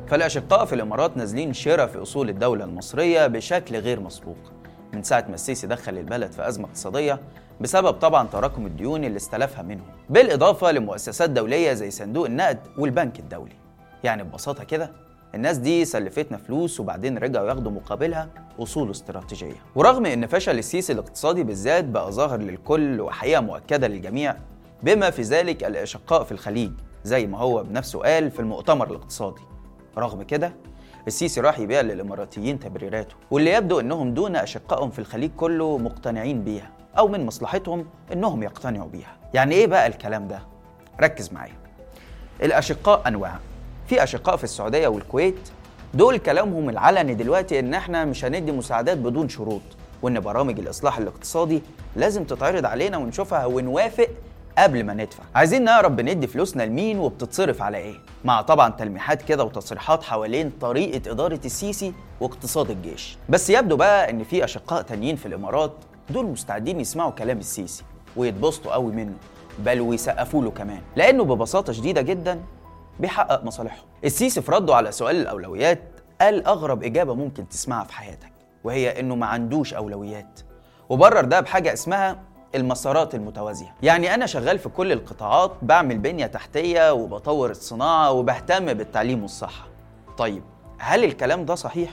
فالأشقاء 0.09 0.65
في 0.65 0.75
الإمارات 0.75 1.17
نازلين 1.17 1.53
شراء 1.53 1.87
في 1.87 2.03
أصول 2.03 2.29
الدولة 2.29 2.65
المصرية 2.65 3.27
بشكل 3.27 3.77
غير 3.77 4.01
مسبوق. 4.01 4.37
من 4.93 5.03
ساعة 5.03 5.25
ما 5.29 5.35
السيسي 5.35 5.67
دخل 5.67 5.99
البلد 5.99 6.33
في 6.33 6.49
أزمة 6.49 6.65
اقتصادية 6.67 7.21
بسبب 7.61 7.91
طبعا 7.93 8.27
تراكم 8.29 8.67
الديون 8.67 9.05
اللي 9.05 9.17
استلفها 9.17 9.63
منهم 9.63 9.87
بالإضافة 10.11 10.71
لمؤسسات 10.73 11.31
دولية 11.31 11.73
زي 11.73 11.91
صندوق 11.91 12.27
النقد 12.27 12.59
والبنك 12.79 13.19
الدولي. 13.19 13.53
يعني 14.05 14.25
ببساطة 14.25 14.65
كده 14.65 14.91
الناس 15.35 15.57
دي 15.57 15.85
سلفتنا 15.85 16.39
فلوس 16.39 16.81
وبعدين 16.81 17.19
رجعوا 17.19 17.49
ياخدوا 17.49 17.73
مقابلها 17.73 18.29
أصول 18.59 18.91
استراتيجية. 18.91 19.57
ورغم 19.75 20.07
إن 20.07 20.27
فشل 20.27 20.59
السيسي 20.59 20.93
الاقتصادي 20.93 21.43
بالذات 21.43 21.85
بقى 21.85 22.13
ظاهر 22.13 22.39
للكل 22.41 23.01
وحقيقة 23.01 23.41
مؤكدة 23.41 23.89
للجميع 23.89 24.37
بما 24.83 25.11
في 25.11 25.23
ذلك 25.23 25.65
الإشقاء 25.65 26.25
في 26.25 26.33
الخليج 26.33 26.71
زي 27.05 27.27
ما 27.27 27.39
هو 27.39 27.63
بنفسه 27.63 27.99
قال 27.99 28.31
في 28.31 28.41
المؤتمر 28.41 28.91
الاقتصادي. 28.91 29.41
رغم 29.99 30.23
كده 30.23 30.53
السيسي 31.07 31.41
راح 31.41 31.59
يبيع 31.59 31.81
للإماراتيين 31.81 32.59
تبريراته 32.59 33.15
واللي 33.31 33.53
يبدو 33.53 33.81
إنهم 33.81 34.15
دون 34.15 34.37
أشقائهم 34.37 34.91
في 34.91 34.99
الخليج 34.99 35.31
كله 35.37 35.79
مقتنعين 35.79 36.45
بيها. 36.45 36.71
أو 36.99 37.09
من 37.09 37.27
مصلحتهم 37.27 37.87
إنهم 38.13 38.43
يقتنعوا 38.43 38.89
بيها. 38.89 39.17
يعني 39.35 39.55
إيه 39.55 39.67
بقى 39.67 39.87
الكلام 39.87 40.29
ده؟ 40.29 40.39
ركز 41.01 41.33
معايا. 41.33 41.55
الأشقاء 42.43 43.03
أنواع. 43.09 43.39
في 43.87 44.03
أشقاء 44.03 44.37
في 44.37 44.45
السعودية 44.45 44.89
والكويت 44.89 45.39
دول 45.95 46.17
كلامهم 46.19 46.71
العلني 46.71 47.15
دلوقتي 47.15 47.59
إن 47.59 47.75
إحنا 47.75 48.05
مش 48.05 48.25
هندي 48.25 48.53
مساعدات 48.53 48.99
بدون 48.99 49.29
شروط 49.29 49.61
وإن 50.03 50.21
برامج 50.21 50.59
الإصلاح 50.59 50.99
الاقتصادي 50.99 51.63
لازم 51.97 52.25
تتعرض 52.25 52.67
علينا 52.67 52.97
ونشوفها 52.99 53.47
ونوافق 53.47 54.09
قبل 54.59 54.85
ما 54.85 54.95
ندفع. 54.95 55.23
عايزين 55.35 55.65
نعرف 55.65 55.93
بندي 55.93 56.27
فلوسنا 56.27 56.63
لمين 56.63 56.99
وبتتصرف 56.99 57.63
على 57.63 57.79
إيه؟ 57.79 57.95
مع 58.25 58.43
طبعا 58.43 58.71
تلميحات 58.71 59.23
كده 59.23 59.45
وتصريحات 59.45 60.03
حوالين 60.03 60.53
طريقة 60.61 61.11
إدارة 61.11 61.41
السيسي 61.45 61.93
واقتصاد 62.21 62.71
الجيش. 62.71 63.19
بس 63.29 63.51
يبدو 63.51 63.77
بقى 63.77 64.11
إن 64.11 64.25
في 64.25 64.45
أشقاء 64.45 64.83
تانيين 64.83 65.17
في 65.17 65.27
الإمارات 65.27 65.73
دول 66.11 66.27
مستعدين 66.27 66.81
يسمعوا 66.81 67.11
كلام 67.11 67.39
السيسي 67.39 67.85
ويتبسطوا 68.17 68.73
قوي 68.73 68.93
منه 68.93 69.15
بل 69.59 69.81
ويسقفوا 69.81 70.43
له 70.43 70.51
كمان 70.51 70.81
لأنه 70.97 71.25
ببساطة 71.25 71.73
شديدة 71.73 72.01
جدا 72.01 72.41
بيحقق 73.01 73.45
مصالحهم. 73.45 73.85
السيسي 74.05 74.43
في 74.43 74.53
رده 74.53 74.75
على 74.75 74.93
سؤال 74.93 75.17
الأولويات 75.17 75.83
قال 76.21 76.47
أغرب 76.47 76.85
إجابة 76.85 77.15
ممكن 77.15 77.49
تسمعها 77.49 77.85
في 77.85 77.93
حياتك 77.93 78.33
وهي 78.65 79.01
إنه 79.01 79.15
ما 79.15 79.27
عندوش 79.27 79.75
أولويات. 79.75 80.41
وبرر 80.89 81.25
ده 81.25 81.41
بحاجة 81.41 81.73
اسمها 81.73 82.21
المسارات 82.55 83.15
المتوازية. 83.15 83.75
يعني 83.83 84.15
أنا 84.15 84.27
شغال 84.27 84.59
في 84.59 84.69
كل 84.69 84.93
القطاعات 84.93 85.53
بعمل 85.63 85.99
بنية 85.99 86.27
تحتية 86.27 86.93
وبطور 86.93 87.51
الصناعة 87.51 88.13
وبهتم 88.13 88.75
بالتعليم 88.75 89.23
والصحة. 89.23 89.69
طيب 90.19 90.43
هل 90.79 91.05
الكلام 91.05 91.45
ده 91.45 91.55
صحيح؟ 91.55 91.91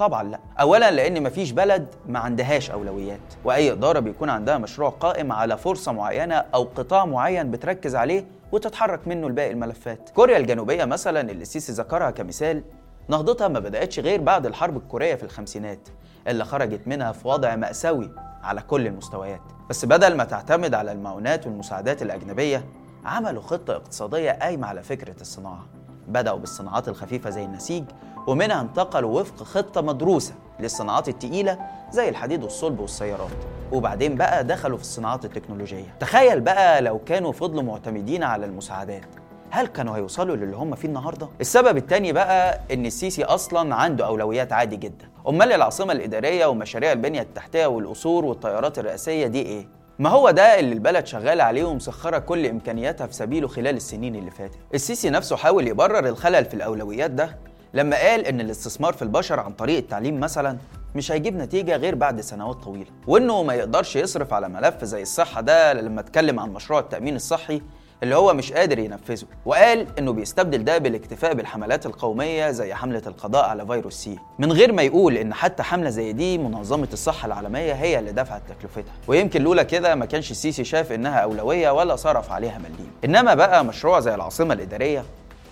طبعا 0.00 0.22
لا. 0.22 0.40
اولا 0.60 0.90
لأن 0.90 1.22
مفيش 1.22 1.50
بلد 1.50 1.86
ما 2.08 2.18
عندهاش 2.18 2.70
أولويات 2.70 3.20
وأي 3.44 3.72
إدارة 3.72 4.00
بيكون 4.00 4.30
عندها 4.30 4.58
مشروع 4.58 4.90
قائم 4.90 5.32
على 5.32 5.58
فرصة 5.58 5.92
معينة 5.92 6.34
أو 6.34 6.62
قطاع 6.62 7.04
معين 7.04 7.50
بتركز 7.50 7.96
عليه 7.96 8.24
وتتحرك 8.52 9.08
منه 9.08 9.28
لباقي 9.28 9.50
الملفات. 9.50 10.10
كوريا 10.10 10.36
الجنوبية 10.36 10.84
مثلا 10.84 11.20
اللي 11.20 11.42
السيسي 11.42 11.72
ذكرها 11.72 12.10
كمثال 12.10 12.62
نهضتها 13.08 13.48
ما 13.48 13.58
بدأتش 13.58 13.98
غير 13.98 14.20
بعد 14.20 14.46
الحرب 14.46 14.76
الكورية 14.76 15.14
في 15.14 15.22
الخمسينات 15.22 15.88
اللي 16.28 16.44
خرجت 16.44 16.80
منها 16.86 17.12
في 17.12 17.28
وضع 17.28 17.56
مأساوي 17.56 18.10
على 18.42 18.62
كل 18.62 18.86
المستويات. 18.86 19.40
بس 19.70 19.84
بدل 19.84 20.16
ما 20.16 20.24
تعتمد 20.24 20.74
على 20.74 20.92
المعونات 20.92 21.46
والمساعدات 21.46 22.02
الأجنبية 22.02 22.64
عملوا 23.04 23.42
خطة 23.42 23.76
اقتصادية 23.76 24.30
قايمة 24.30 24.66
على 24.66 24.82
فكرة 24.82 25.20
الصناعة. 25.20 25.66
بدأوا 26.08 26.38
بالصناعات 26.38 26.88
الخفيفة 26.88 27.30
زي 27.30 27.44
النسيج 27.44 27.84
ومنها 28.30 28.60
انتقلوا 28.60 29.20
وفق 29.20 29.42
خطة 29.42 29.80
مدروسة 29.80 30.34
للصناعات 30.60 31.08
التقيلة 31.08 31.58
زي 31.90 32.08
الحديد 32.08 32.42
والصلب 32.42 32.80
والسيارات. 32.80 33.30
وبعدين 33.72 34.16
بقى 34.16 34.44
دخلوا 34.44 34.76
في 34.76 34.82
الصناعات 34.82 35.24
التكنولوجية. 35.24 35.94
تخيل 36.00 36.40
بقى 36.40 36.82
لو 36.82 36.98
كانوا 36.98 37.32
فضلوا 37.32 37.62
معتمدين 37.62 38.22
على 38.22 38.46
المساعدات. 38.46 39.04
هل 39.50 39.66
كانوا 39.66 39.96
هيوصلوا 39.96 40.36
للي 40.36 40.56
هم 40.56 40.74
فيه 40.74 40.88
النهارده؟ 40.88 41.28
السبب 41.40 41.76
التاني 41.76 42.12
بقى 42.12 42.60
إن 42.72 42.86
السيسي 42.86 43.24
أصلا 43.24 43.74
عنده 43.74 44.06
أولويات 44.06 44.52
عادي 44.52 44.76
جدا، 44.76 45.08
أمال 45.28 45.52
العاصمة 45.52 45.92
الإدارية 45.92 46.46
ومشاريع 46.46 46.92
البنية 46.92 47.22
التحتية 47.22 47.66
والقصور 47.66 48.24
والطيارات 48.24 48.78
الرئاسية 48.78 49.26
دي 49.26 49.42
إيه؟ 49.42 49.68
ما 49.98 50.08
هو 50.10 50.30
ده 50.30 50.58
اللي 50.58 50.72
البلد 50.72 51.06
شغالة 51.06 51.44
عليه 51.44 51.64
ومسخرة 51.64 52.18
كل 52.18 52.46
إمكانياتها 52.46 53.06
في 53.06 53.14
سبيله 53.14 53.48
خلال 53.48 53.76
السنين 53.76 54.16
اللي 54.16 54.30
فاتت. 54.30 54.58
السيسي 54.74 55.10
نفسه 55.10 55.36
حاول 55.36 55.68
يبرر 55.68 56.08
الخلل 56.08 56.44
في 56.44 56.54
الأولويات 56.54 57.10
ده 57.10 57.36
لما 57.74 57.96
قال 57.96 58.26
إن 58.26 58.40
الاستثمار 58.40 58.92
في 58.92 59.02
البشر 59.02 59.40
عن 59.40 59.52
طريق 59.52 59.76
التعليم 59.76 60.20
مثلا 60.20 60.56
مش 60.94 61.12
هيجيب 61.12 61.36
نتيجة 61.36 61.76
غير 61.76 61.94
بعد 61.94 62.20
سنوات 62.20 62.56
طويلة 62.56 62.86
وإنه 63.06 63.42
ما 63.42 63.54
يقدرش 63.54 63.96
يصرف 63.96 64.32
على 64.34 64.48
ملف 64.48 64.84
زي 64.84 65.02
الصحة 65.02 65.40
ده 65.40 65.72
لما 65.72 66.00
اتكلم 66.00 66.40
عن 66.40 66.50
مشروع 66.52 66.80
التأمين 66.80 67.16
الصحي 67.16 67.62
اللي 68.02 68.16
هو 68.16 68.34
مش 68.34 68.52
قادر 68.52 68.78
ينفذه 68.78 69.26
وقال 69.46 69.86
إنه 69.98 70.12
بيستبدل 70.12 70.64
ده 70.64 70.78
بالاكتفاء 70.78 71.34
بالحملات 71.34 71.86
القومية 71.86 72.50
زي 72.50 72.74
حملة 72.74 73.02
القضاء 73.06 73.44
على 73.48 73.66
فيروس 73.66 73.94
سي. 73.94 74.18
من 74.38 74.52
غير 74.52 74.72
ما 74.72 74.82
يقول 74.82 75.16
إن 75.16 75.34
حتى 75.34 75.62
حملة 75.62 75.90
زي 75.90 76.12
دي 76.12 76.38
منظمة 76.38 76.88
الصحة 76.92 77.26
العالمية 77.26 77.72
هي 77.72 77.98
اللي 77.98 78.12
دفعت 78.12 78.42
تكلفتها. 78.48 78.92
ويمكن 79.08 79.42
لولا 79.42 79.62
كده 79.62 79.94
ما 79.94 80.06
كانش 80.06 80.30
السيسي 80.30 80.64
شاف 80.64 80.92
إنها 80.92 81.18
أولوية 81.18 81.70
ولا 81.70 81.96
صرف 81.96 82.32
عليها 82.32 82.58
مليم. 82.58 82.90
إنما 83.04 83.34
بقى 83.34 83.64
مشروع 83.64 84.00
زي 84.00 84.14
العاصمة 84.14 84.54
الإدارية 84.54 85.04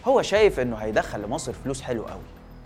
هو 0.09 0.23
شايف 0.23 0.61
إنه 0.61 0.77
هيدخل 0.77 1.21
لمصر 1.23 1.53
فلوس 1.53 1.81
حلو 1.83 2.03
قوي 2.03 2.21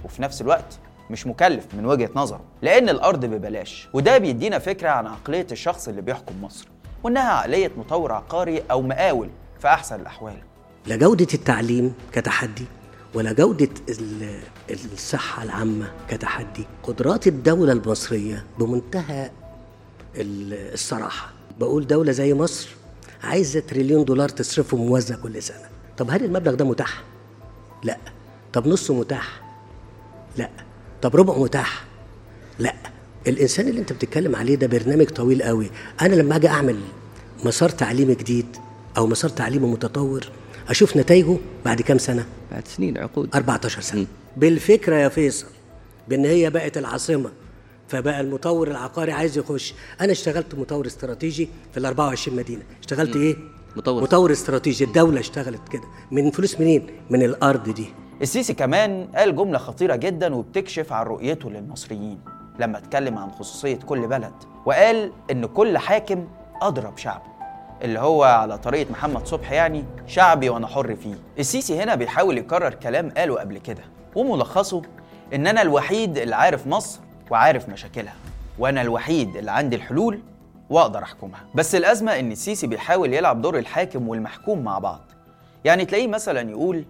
وفي 0.05 0.23
نفس 0.23 0.41
الوقت 0.41 0.79
مش 1.11 1.27
مكلف 1.27 1.65
من 1.75 1.87
وجهة 1.87 2.11
نظره 2.15 2.41
لأن 2.63 2.89
الأرض 2.89 3.25
ببلاش 3.25 3.89
وده 3.93 4.19
بيدينا 4.19 4.59
فكرة 4.59 4.89
عن 4.89 5.07
عقلية 5.07 5.47
الشخص 5.53 5.89
اللي 5.89 6.03
بيحكم 6.03 6.45
مصر 6.45 6.69
وإنها 7.03 7.31
عقلية 7.33 7.71
مطور 7.79 8.13
عقاري 8.13 8.63
أو 8.71 8.83
مقاول 8.83 9.29
في 9.61 9.69
أحسن 9.69 10.01
الأحوال. 10.01 10.37
لا 10.87 10.97
جودة 10.97 11.27
التعليم 11.35 11.95
كتحدي 12.13 12.65
ولا 13.15 13.33
جودة 13.33 13.69
ال- 13.89 14.41
الصحة 14.71 15.43
العامة 15.43 15.93
كتحدي. 16.09 16.65
قدرات 16.83 17.27
الدولة 17.27 17.73
المصرية 17.73 18.45
بمنتهى 18.59 19.31
ال- 20.17 20.73
الصراحة. 20.75 21.33
بقول 21.61 21.87
دولة 21.87 22.13
زي 22.13 22.35
مصر 22.35 22.69
عايزة 23.25 23.61
تريليون 23.61 24.05
دولار 24.05 24.29
تصرفه 24.29 24.77
موازنة 24.77 25.19
كل 25.23 25.43
سنة. 25.43 25.69
طب 25.99 26.11
هل 26.11 26.25
المبلغ 26.25 26.55
ده 26.55 26.65
متاح؟ 26.65 27.03
لا. 27.83 27.97
طب 28.53 28.67
نصه 28.69 28.95
متاح؟ 28.95 29.43
لا. 30.37 30.51
طب 31.03 31.17
ربعه 31.17 31.43
متاح؟ 31.43 31.85
لا. 32.59 32.75
الإنسان 33.27 33.69
اللي 33.69 33.81
أنت 33.81 33.93
بتتكلم 33.93 34.37
عليه 34.37 34.55
ده 34.55 34.67
برنامج 34.67 35.07
طويل 35.07 35.43
قوي. 35.43 35.71
أنا 36.01 36.15
لما 36.15 36.37
أجي 36.37 36.49
أعمل 36.49 36.81
مسار 37.45 37.69
تعليمي 37.69 38.15
جديد 38.15 38.47
أو 38.97 39.07
مسار 39.07 39.31
تعليمي 39.31 39.67
متطور 39.67 40.29
أشوف 40.69 40.97
نتائجه 40.97 41.37
بعد 41.65 41.83
كام 41.83 41.99
سنة؟ 41.99 42.27
بعد 42.53 42.69
سنين 42.69 42.99
عقود. 42.99 43.29
14 43.35 43.81
سنة. 43.81 44.07
بالفكرة 44.37 44.95
يا 44.97 45.09
فيصل 45.09 45.47
بإن 46.09 46.25
هي 46.25 46.51
بقت 46.51 46.79
العاصمة 46.79 47.31
فبقى 47.89 48.21
المطور 48.21 48.71
العقاري 48.71 49.13
عايز 49.13 49.39
يخش. 49.39 49.75
أنا 50.01 50.13
اشتغلت 50.13 50.55
مطور 50.55 50.87
استراتيجي 50.87 51.49
في 51.73 51.81
ال 51.81 51.87
24 51.87 52.37
مدينة. 52.37 52.63
اشتغلت 52.81 53.17
إيه؟ 53.17 53.37
مطور. 53.77 54.03
مطور 54.03 54.33
استراتيجي. 54.33 54.85
الدولة 54.85 55.21
اشتغلت 55.21 55.69
كده. 55.69 55.83
من 56.11 56.31
فلوس 56.31 56.61
منين؟ 56.61 56.87
من 57.11 57.23
الأرض 57.23 57.69
دي. 57.71 57.87
السيسي 58.23 58.55
كمان 58.55 59.09
قال 59.17 59.37
جملة 59.37 59.59
خطيرة 59.59 59.97
جدا 59.97 60.35
وبتكشف 60.35 60.93
عن 60.93 61.07
رؤيته 61.07 61.51
للمصريين 61.51 62.19
لما 62.59 62.79
اتكلم 62.79 63.19
عن 63.19 63.31
خصوصية 63.31 63.77
كل 63.77 64.07
بلد 64.07 64.33
وقال 64.67 65.13
إن 65.31 65.47
كل 65.47 65.79
حاكم 65.79 66.29
أدرى 66.63 66.91
بشعبه 66.91 67.23
اللي 67.83 67.99
هو 67.99 68.25
على 68.25 68.59
طريقة 68.59 68.93
محمد 68.93 69.27
صبحي 69.27 69.55
يعني 69.55 69.85
شعبي 70.07 70.49
وأنا 70.49 70.67
حر 70.67 70.97
فيه. 70.97 71.15
السيسي 71.39 71.83
هنا 71.83 71.95
بيحاول 71.95 72.39
يكرر 72.39 72.75
كلام 72.75 73.11
قاله 73.11 73.41
قبل 73.41 73.59
كده 73.59 73.83
وملخصه 74.15 74.83
إن 75.35 75.47
أنا 75.47 75.63
الوحيد 75.63 76.19
اللي 76.19 76.37
عارف 76.37 76.67
مصر 76.67 77.01
وعارف 77.31 77.69
مشاكلها 77.69 78.15
وأنا 78.59 78.83
الوحيد 78.83 79.37
اللي 79.37 79.51
عندي 79.51 79.77
الحلول 79.77 80.21
وأقدر 80.73 81.03
أحكمها. 81.03 81.41
بس 81.55 81.75
الأزمة 81.75 82.19
إن 82.19 82.33
السيسي 82.33 82.67
بيحاول 82.67 83.15
يلعب 83.15 83.43
دور 83.43 83.59
الحاكم 83.59 84.09
والمحكوم 84.09 84.65
مع 84.65 84.79
بعض. 84.79 85.01
يعني 85.65 85.85
تلاقيه 85.85 86.07
مثلا 86.07 86.51
يقول 86.51 86.85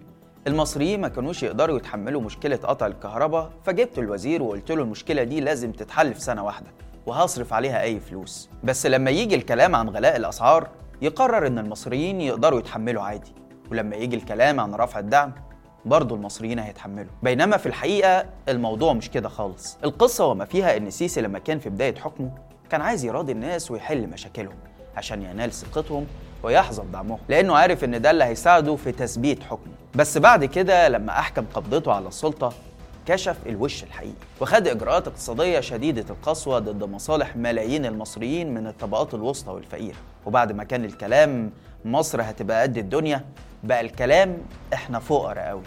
المصريين 0.46 1.00
ما 1.00 1.08
كانوش 1.08 1.42
يقدروا 1.42 1.76
يتحملوا 1.76 2.20
مشكلة 2.20 2.56
قطع 2.56 2.86
الكهرباء 2.86 3.50
فجبت 3.64 3.98
الوزير 3.98 4.42
وقلت 4.42 4.70
له 4.72 4.82
المشكلة 4.82 5.22
دي 5.22 5.40
لازم 5.40 5.72
تتحل 5.72 6.14
في 6.14 6.20
سنة 6.20 6.44
واحدة 6.44 6.66
وهصرف 7.06 7.52
عليها 7.52 7.82
أي 7.82 8.00
فلوس. 8.00 8.48
بس 8.64 8.86
لما 8.86 9.10
يجي 9.10 9.34
الكلام 9.34 9.76
عن 9.76 9.88
غلاء 9.88 10.16
الأسعار 10.16 10.68
يقرر 11.02 11.46
إن 11.46 11.58
المصريين 11.58 12.20
يقدروا 12.20 12.58
يتحملوا 12.58 13.02
عادي. 13.02 13.32
ولما 13.70 13.96
يجي 13.96 14.16
الكلام 14.16 14.60
عن 14.60 14.74
رفع 14.74 14.98
الدعم 14.98 15.32
برضه 15.84 16.14
المصريين 16.14 16.58
هيتحملوا. 16.58 17.10
بينما 17.22 17.56
في 17.56 17.66
الحقيقة 17.66 18.24
الموضوع 18.48 18.92
مش 18.92 19.10
كده 19.10 19.28
خالص. 19.28 19.78
القصة 19.84 20.26
وما 20.26 20.44
فيها 20.44 20.76
إن 20.76 20.86
السيسي 20.86 21.20
لما 21.20 21.38
كان 21.38 21.58
في 21.58 21.70
بداية 21.70 21.94
حكمه 21.94 22.30
كان 22.72 22.80
عايز 22.80 23.04
يراضي 23.04 23.32
الناس 23.32 23.70
ويحل 23.70 24.06
مشاكلهم 24.06 24.54
عشان 24.96 25.22
ينال 25.22 25.52
ثقتهم 25.52 26.06
ويحظى 26.42 26.82
بدعمهم 26.82 27.18
لأنه 27.28 27.56
عارف 27.56 27.84
إن 27.84 28.02
ده 28.02 28.10
اللي 28.10 28.24
هيساعده 28.24 28.76
في 28.76 28.92
تثبيت 28.92 29.42
حكمه. 29.42 29.72
بس 29.94 30.18
بعد 30.18 30.44
كده 30.44 30.88
لما 30.88 31.18
أحكم 31.18 31.44
قبضته 31.54 31.92
على 31.92 32.08
السلطة 32.08 32.52
كشف 33.06 33.36
الوش 33.46 33.82
الحقيقي 33.84 34.14
وخد 34.40 34.68
إجراءات 34.68 35.08
اقتصادية 35.08 35.60
شديدة 35.60 36.04
القسوة 36.10 36.58
ضد 36.58 36.84
مصالح 36.84 37.36
ملايين 37.36 37.86
المصريين 37.86 38.54
من 38.54 38.66
الطبقات 38.66 39.14
الوسطى 39.14 39.50
والفقيرة. 39.50 39.96
وبعد 40.26 40.52
ما 40.52 40.64
كان 40.64 40.84
الكلام 40.84 41.50
مصر 41.84 42.22
هتبقى 42.22 42.62
قد 42.62 42.78
الدنيا 42.78 43.24
بقى 43.64 43.80
الكلام 43.80 44.38
إحنا 44.74 44.98
فقراء 44.98 45.48
قوي 45.48 45.62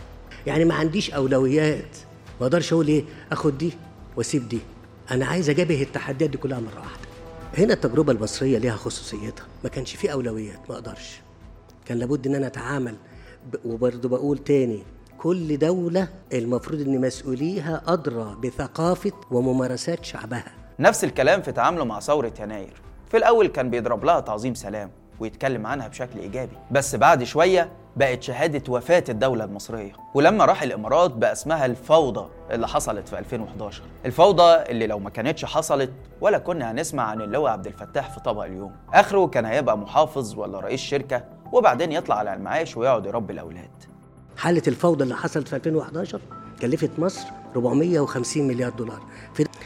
يعني 0.47 0.65
ما 0.65 0.75
عنديش 0.75 1.11
أولويات 1.13 1.97
ما 2.41 2.45
أقدرش 2.47 2.73
أقول 2.73 2.87
إيه 2.87 3.03
آخد 3.31 3.57
دي 3.57 3.73
وأسيب 4.17 4.49
دي. 4.49 4.59
أنا 5.11 5.25
عايز 5.25 5.49
أجابه 5.49 5.81
التحديات 5.81 6.29
دي 6.29 6.37
كلها 6.37 6.59
مرة 6.59 6.79
واحدة. 6.79 7.07
هنا 7.57 7.73
التجربة 7.73 8.11
المصرية 8.11 8.57
ليها 8.57 8.75
خصوصيتها. 8.75 9.45
ما 9.63 9.69
كانش 9.69 9.95
في 9.95 10.11
أولويات 10.11 10.59
ما 10.69 10.75
أقدرش. 10.75 11.21
كان 11.85 11.97
لابد 11.97 12.27
إن 12.27 12.35
أنا 12.35 12.47
أتعامل. 12.47 12.95
وبرضه 13.65 14.09
بقول 14.09 14.37
تاني 14.37 14.83
كل 15.17 15.57
دولة 15.57 16.07
المفروض 16.33 16.81
إن 16.81 17.01
مسؤوليها 17.01 17.83
أدرى 17.87 18.37
بثقافة 18.43 19.11
وممارسات 19.31 20.05
شعبها. 20.05 20.53
نفس 20.79 21.03
الكلام 21.03 21.41
في 21.41 21.51
تعامله 21.51 21.85
مع 21.85 21.99
ثورة 21.99 22.33
يناير. 22.39 22.73
في 23.11 23.17
الأول 23.17 23.47
كان 23.47 23.69
بيضرب 23.69 24.05
لها 24.05 24.19
تعظيم 24.19 24.53
سلام 24.53 24.91
ويتكلم 25.19 25.67
عنها 25.67 25.87
بشكل 25.87 26.19
إيجابي. 26.19 26.57
بس 26.71 26.95
بعد 26.95 27.23
شوية 27.23 27.71
بقت 27.95 28.23
شهادة 28.23 28.73
وفاة 28.73 29.03
الدولة 29.09 29.43
المصرية. 29.43 29.93
ولما 30.13 30.45
راح 30.45 30.63
الإمارات 30.63 31.11
بقى 31.11 31.31
اسمها 31.31 31.65
الفوضى 31.65 32.29
اللي 32.51 32.67
حصلت 32.67 33.07
في 33.07 33.19
2011 33.19 33.83
الفوضى 34.05 34.55
اللي 34.55 34.87
لو 34.87 34.99
ما 34.99 35.09
كانتش 35.09 35.45
حصلت 35.45 35.91
ولا 36.21 36.37
كنا 36.37 36.71
هنسمع 36.71 37.03
عن 37.03 37.21
اللواء 37.21 37.51
عبد 37.51 37.67
الفتاح 37.67 38.11
في 38.13 38.19
طبق 38.19 38.43
اليوم. 38.43 38.71
آخره 38.93 39.27
كان 39.27 39.45
هيبقى 39.45 39.77
محافظ 39.77 40.39
ولا 40.39 40.59
رئيس 40.59 40.79
شركة 40.81 41.23
وبعدين 41.51 41.91
يطلع 41.91 42.15
على 42.15 42.33
المعاش 42.33 42.77
ويقعد 42.77 43.05
يربي 43.05 43.33
الأولاد. 43.33 43.69
حالة 44.37 44.61
الفوضى 44.67 45.03
اللي 45.03 45.15
حصلت 45.15 45.47
في 45.47 45.55
2011 45.55 46.19
كلفت 46.61 46.91
مصر 46.97 47.27
450 47.55 48.47
مليار 48.47 48.69
دولار. 48.71 49.01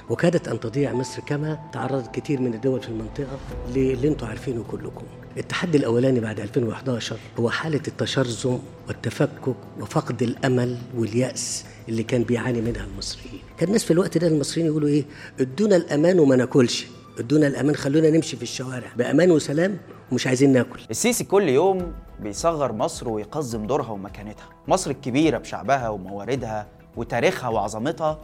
وكادت 0.10 0.48
أن 0.48 0.60
تضيع 0.60 0.94
مصر 0.94 1.22
كما 1.22 1.60
تعرضت 1.74 2.16
كتير 2.16 2.42
من 2.42 2.54
الدول 2.54 2.82
في 2.82 2.88
المنطقة 2.90 3.38
اللي 3.76 4.08
أنتوا 4.08 4.28
عارفينه 4.28 4.64
كلكم. 4.72 5.04
التحدي 5.38 5.78
الأولاني 5.78 6.20
بعد 6.20 6.40
2011 6.40 7.18
هو 7.40 7.50
حالة 7.50 7.82
التشرذم 7.88 8.60
والتفكك 8.88 9.56
وفقد 9.80 10.22
الأمل 10.24 10.78
واليأس 10.98 11.66
اللي 11.90 12.04
كان 12.04 12.24
بيعاني 12.24 12.62
منها 12.62 12.84
المصريين. 12.86 13.40
كان 13.58 13.68
الناس 13.68 13.84
في 13.84 13.92
الوقت 13.92 14.18
ده 14.18 14.28
المصريين 14.28 14.68
يقولوا 14.68 14.90
إيه؟ 14.90 15.06
ادونا 15.40 15.76
الأمان 15.76 16.20
وما 16.20 16.36
ناكلش. 16.36 16.88
ادونا 17.20 17.48
الأمان 17.48 17.76
خلونا 17.76 18.10
نمشي 18.10 18.38
في 18.38 18.44
الشوارع 18.44 18.88
بأمان 18.98 19.32
وسلام 19.32 19.78
ومش 20.12 20.28
عايزين 20.28 20.54
ناكل. 20.54 20.80
السيسي 20.92 21.24
كل 21.24 21.50
يوم 21.50 21.94
بيصغر 22.20 22.72
مصر 22.74 23.10
ويقزم 23.10 23.68
دورها 23.68 23.90
ومكانتها. 23.92 24.50
مصر 24.68 24.92
الكبيرة 24.92 25.38
بشعبها 25.38 25.90
ومواردها 25.90 26.68
وتاريخها 26.98 27.50
وعظمتها 27.50 28.18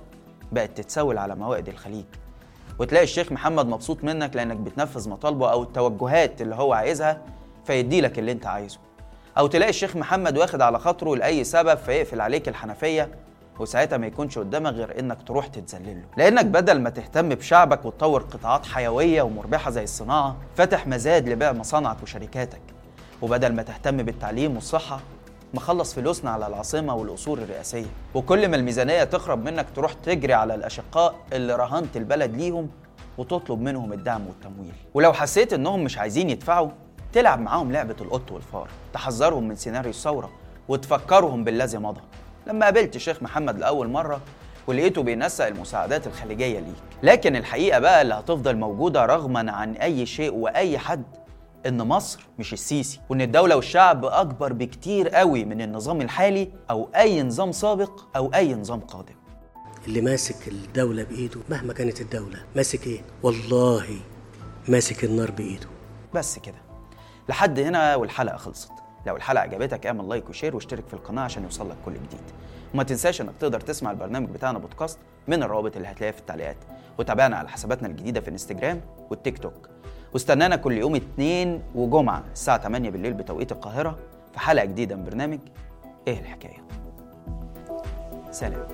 بقت 0.51 0.77
تتساول 0.77 1.17
على 1.17 1.35
موائد 1.35 1.67
الخليج. 1.67 2.05
وتلاقي 2.79 3.03
الشيخ 3.03 3.31
محمد 3.31 3.65
مبسوط 3.67 4.03
منك 4.03 4.35
لأنك 4.35 4.57
بتنفذ 4.57 5.09
مطالبه 5.09 5.51
أو 5.51 5.63
التوجهات 5.63 6.41
اللي 6.41 6.55
هو 6.55 6.73
عايزها 6.73 7.21
فيدي 7.65 8.01
لك 8.01 8.19
اللي 8.19 8.31
أنت 8.31 8.45
عايزه. 8.45 8.79
أو 9.37 9.47
تلاقي 9.47 9.69
الشيخ 9.69 9.95
محمد 9.95 10.37
واخد 10.37 10.61
على 10.61 10.79
خاطره 10.79 11.15
لأي 11.15 11.43
سبب 11.43 11.77
فيقفل 11.77 12.21
عليك 12.21 12.47
الحنفية 12.47 13.09
وساعتها 13.59 13.97
ما 13.97 14.07
يكونش 14.07 14.37
قدامك 14.37 14.73
غير 14.73 14.99
إنك 14.99 15.17
تروح 15.27 15.47
تتذلل 15.47 16.01
لأنك 16.17 16.45
بدل 16.45 16.81
ما 16.81 16.89
تهتم 16.89 17.29
بشعبك 17.29 17.85
وتطور 17.85 18.21
قطاعات 18.21 18.65
حيوية 18.65 19.21
ومربحة 19.21 19.71
زي 19.71 19.83
الصناعة 19.83 20.35
فاتح 20.55 20.87
مزاد 20.87 21.29
لبيع 21.29 21.51
مصانعك 21.51 22.03
وشركاتك. 22.03 22.61
وبدل 23.21 23.53
ما 23.53 23.63
تهتم 23.63 23.97
بالتعليم 23.97 24.55
والصحة 24.55 24.99
مخلص 25.55 25.93
فلوسنا 25.93 26.31
على 26.31 26.47
العاصمة 26.47 26.95
والقصور 26.95 27.37
الرئاسية. 27.37 27.85
وكل 28.13 28.47
ما 28.47 28.55
الميزانية 28.55 29.03
تخرب 29.03 29.43
منك 29.43 29.65
تروح 29.75 29.93
تجري 29.93 30.33
على 30.33 30.55
الأشقاء 30.55 31.15
اللي 31.33 31.55
رهنت 31.55 31.97
البلد 31.97 32.35
ليهم 32.35 32.69
وتطلب 33.17 33.61
منهم 33.61 33.93
الدعم 33.93 34.27
والتمويل. 34.27 34.73
ولو 34.93 35.13
حسيت 35.13 35.53
إنهم 35.53 35.83
مش 35.83 35.97
عايزين 35.97 36.29
يدفعوا 36.29 36.69
تلعب 37.13 37.39
معاهم 37.39 37.71
لعبة 37.71 37.95
القط 38.01 38.31
والفار. 38.31 38.67
تحذرهم 38.93 39.47
من 39.47 39.55
سيناريو 39.55 39.89
الثورة 39.89 40.29
وتفكرهم 40.67 41.43
بالذي 41.43 41.77
مضى. 41.77 42.01
لما 42.47 42.65
قابلت 42.65 42.95
الشيخ 42.95 43.23
محمد 43.23 43.59
لأول 43.59 43.87
مرة 43.87 44.21
ولقيته 44.67 45.03
بينسق 45.03 45.45
المساعدات 45.45 46.07
الخليجية 46.07 46.59
ليه 46.59 46.73
لكن 47.03 47.35
الحقيقة 47.35 47.79
بقى 47.79 48.01
اللي 48.01 48.13
هتفضل 48.13 48.55
موجودة 48.57 49.05
رغما 49.05 49.51
عن 49.51 49.73
أي 49.73 50.05
شيء 50.05 50.33
وأي 50.33 50.77
حد 50.77 51.03
إن 51.65 51.77
مصر 51.77 52.27
مش 52.39 52.53
السيسي 52.53 52.99
وإن 53.09 53.21
الدولة 53.21 53.55
والشعب 53.55 54.05
أكبر 54.05 54.53
بكتير 54.53 55.09
قوي 55.09 55.45
من 55.45 55.61
النظام 55.61 56.01
الحالي 56.01 56.51
أو 56.69 56.89
أي 56.95 57.23
نظام 57.23 57.51
سابق 57.51 58.01
أو 58.15 58.31
أي 58.35 58.55
نظام 58.55 58.79
قادم. 58.79 59.15
اللي 59.87 60.01
ماسك 60.01 60.47
الدولة 60.47 61.03
بإيده 61.03 61.39
مهما 61.49 61.73
كانت 61.73 62.01
الدولة 62.01 62.39
ماسك 62.55 62.87
إيه؟ 62.87 63.01
والله 63.23 63.85
ماسك 64.67 65.03
النار 65.03 65.31
بإيده. 65.31 65.67
بس 66.13 66.39
كده. 66.39 66.57
لحد 67.29 67.59
هنا 67.59 67.95
والحلقة 67.95 68.37
خلصت. 68.37 68.71
لو 69.07 69.15
الحلقة 69.15 69.41
عجبتك 69.41 69.85
اعمل 69.85 70.09
like 70.09 70.29
و 70.29 70.34
share 70.34 70.55
واشترك 70.55 70.87
في 70.87 70.93
القناة 70.93 71.23
عشان 71.23 71.43
يوصلك 71.43 71.77
كل 71.85 71.93
جديد. 71.93 72.21
وما 72.73 72.83
تنساش 72.83 73.21
إنك 73.21 73.33
تقدر 73.39 73.59
تسمع 73.59 73.91
البرنامج 73.91 74.29
بتاعنا 74.29 74.59
بودكاست 74.59 74.99
من 75.27 75.43
الروابط 75.43 75.75
اللي 75.75 75.87
هتلاقيها 75.87 76.11
في 76.11 76.19
التعليقات. 76.19 76.57
وتابعنا 76.99 77.35
على 77.37 77.49
حساباتنا 77.49 77.87
الجديدة 77.87 78.21
في 78.21 78.27
الانستجرام 78.27 78.81
والتيك 79.09 79.37
توك. 79.37 79.69
واستنانا 80.15 80.55
كل 80.55 80.77
يوم 80.77 80.95
اثنين 80.95 81.61
وجمعة 81.75 82.23
الساعة 82.33 82.61
8 82.63 82.89
بالليل 82.89 83.13
بتوقيت 83.13 83.51
القاهرة 83.51 83.97
في 84.33 84.39
حلقة 84.39 84.65
جديدة 84.65 84.95
من 84.95 85.03
برنامج 85.03 85.39
إيه 86.07 86.19
الحكاية؟ 86.19 86.57
سلام. 88.31 88.67